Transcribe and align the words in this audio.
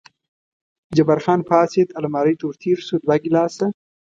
جبار 0.95 1.19
خان 1.25 1.39
پاڅېد، 1.49 1.89
المارۍ 1.99 2.35
ته 2.39 2.43
ور 2.45 2.55
تېر 2.61 2.77
شو، 2.87 2.95
دوه 3.03 3.15
ګیلاسه. 3.23 3.65